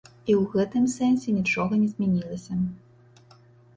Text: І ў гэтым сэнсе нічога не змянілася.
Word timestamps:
І 0.11 0.31
ў 0.39 0.53
гэтым 0.53 0.87
сэнсе 0.93 1.29
нічога 1.37 1.73
не 1.85 1.93
змянілася. 1.93 2.61